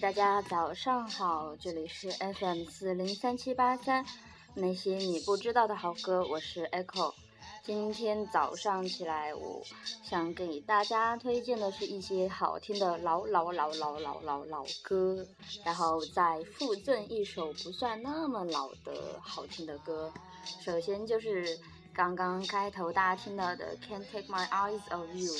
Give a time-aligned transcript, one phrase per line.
[0.00, 4.04] 大家早上好，这里是 FM 四零三七八三，
[4.52, 7.14] 那些你不知道的好歌，我是 Echo。
[7.62, 9.62] 今天早上起来，我
[10.02, 15.26] 想给大家推荐的是一些好听的老老老老老老老歌，
[15.64, 20.12] 然后再附赠一首不算那么老的好听的歌。
[20.60, 21.58] 首先就是
[21.94, 25.32] 刚刚开头大家听到的《Can't Take My Eyes Off You》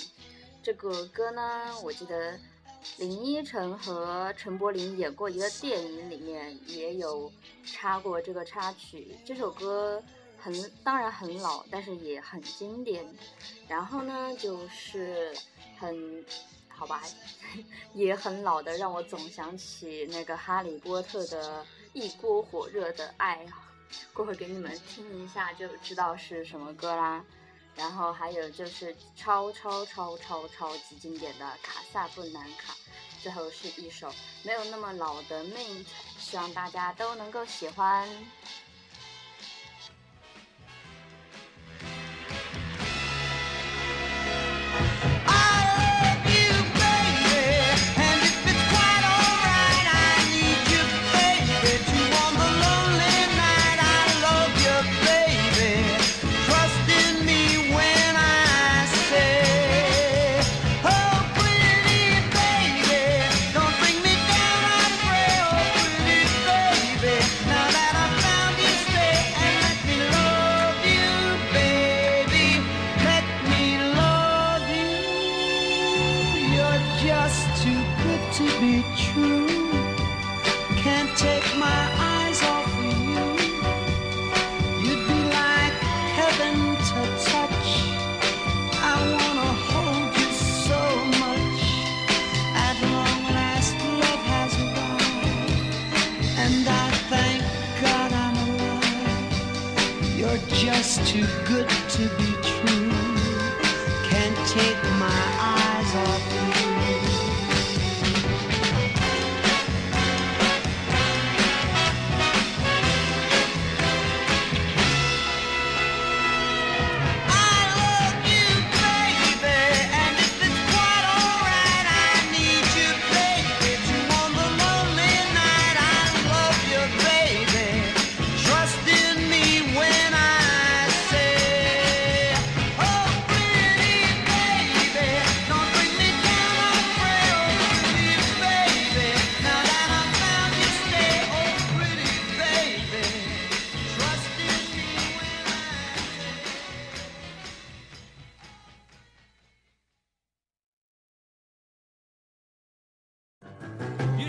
[0.63, 2.39] 这个歌呢，我记得
[2.99, 7.31] 林依晨和陈柏霖演过一个电影，里面也有
[7.65, 9.17] 插过这个插曲。
[9.25, 10.03] 这首歌。
[10.39, 13.05] 很当然很老，但是也很经典。
[13.67, 15.35] 然后呢，就是
[15.77, 16.25] 很
[16.69, 17.03] 好吧，
[17.95, 23.45] 也很老的，让我总想起那个《哈利波特》的一锅火热的爱。
[24.13, 27.25] 过会给你们听一下，就知道是什么歌啦。
[27.77, 32.73] 然后还有就是超超超超超级经典的《卡萨布兰卡》。
[33.23, 34.13] 最后是一首
[34.45, 35.85] 没有那么老的《Mint》，
[36.19, 38.09] 希望大家都能够喜欢。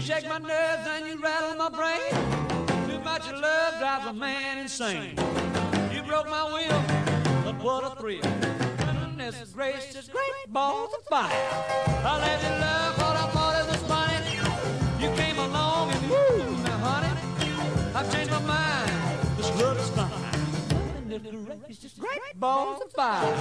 [0.07, 2.11] Shake my nerves and you rattle my brain.
[2.87, 5.17] Too much love drives a man insane.
[5.93, 6.81] You broke my will,
[7.43, 8.21] but what a thrill.
[8.21, 11.29] Goodness gracious, great balls of fire.
[12.05, 15.03] I let you love what I thought it was funny.
[15.03, 18.91] You came along and woo, now honey, I've changed my mind.
[19.35, 21.09] This love is fine.
[21.09, 23.35] Goodness gracious, great balls of fire.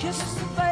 [0.00, 0.65] Kisses, baby.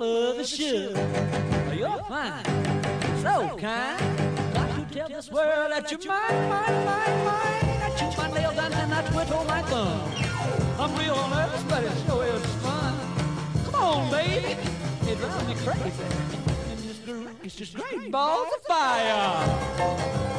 [0.00, 0.96] You like I love a should.
[0.96, 2.44] Oh, you're fine,
[3.22, 4.54] so kind.
[4.54, 7.82] Got to tell this world that you're mine, mine, mine, mine.
[7.82, 10.12] I chew my nails and I twiddle my thumb.
[10.78, 12.94] I'm real nervous, but it sure is fun.
[13.64, 14.56] Come on, baby.
[15.10, 16.04] It drives me crazy.
[17.42, 20.29] It's just great balls of fire.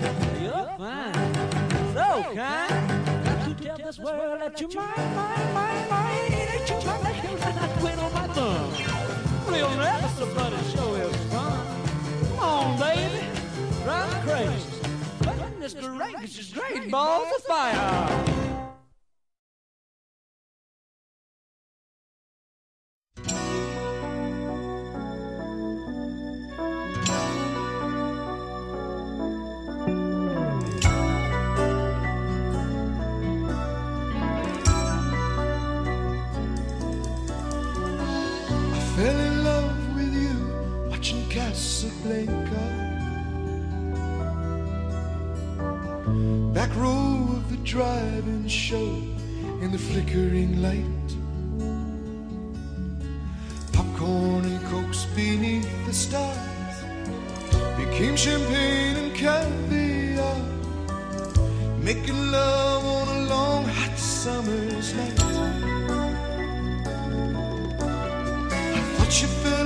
[0.00, 1.34] You're fine,
[1.92, 3.24] so kind.
[3.24, 6.32] Got to tell this world that you're mine, mine, mine, mine.
[6.32, 9.52] Ain't you trying to hear that I quit on my thumb?
[9.52, 11.66] Real nervous, but it sure is fun.
[12.28, 13.26] Come on, baby,
[13.84, 14.70] drive crazy.
[15.38, 18.19] Goodness gracious, great balls of fire.
[39.00, 40.36] Fell in love with you
[40.90, 42.64] watching Casablanca.
[46.52, 48.90] Back row of the drive-in show
[49.62, 51.08] in the flickering light.
[53.72, 56.76] Popcorn and cokes beneath the stars
[57.78, 60.40] became champagne and caviar.
[61.88, 65.29] Making love on a long hot summer's night.
[69.10, 69.59] te peço.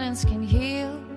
[0.00, 1.09] Silence can heal.